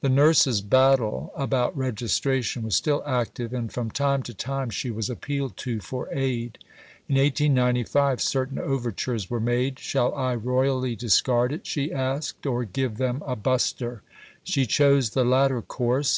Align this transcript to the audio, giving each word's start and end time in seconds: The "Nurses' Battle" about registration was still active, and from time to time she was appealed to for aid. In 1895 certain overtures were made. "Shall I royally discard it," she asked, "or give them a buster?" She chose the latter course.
The 0.00 0.08
"Nurses' 0.08 0.62
Battle" 0.62 1.34
about 1.36 1.76
registration 1.76 2.62
was 2.62 2.74
still 2.74 3.02
active, 3.04 3.52
and 3.52 3.70
from 3.70 3.90
time 3.90 4.22
to 4.22 4.32
time 4.32 4.70
she 4.70 4.90
was 4.90 5.10
appealed 5.10 5.58
to 5.58 5.80
for 5.80 6.08
aid. 6.12 6.56
In 7.10 7.16
1895 7.16 8.22
certain 8.22 8.58
overtures 8.58 9.28
were 9.28 9.38
made. 9.38 9.78
"Shall 9.78 10.14
I 10.14 10.34
royally 10.34 10.96
discard 10.96 11.52
it," 11.52 11.66
she 11.66 11.92
asked, 11.92 12.46
"or 12.46 12.64
give 12.64 12.96
them 12.96 13.22
a 13.26 13.36
buster?" 13.36 14.00
She 14.42 14.64
chose 14.64 15.10
the 15.10 15.26
latter 15.26 15.60
course. 15.60 16.14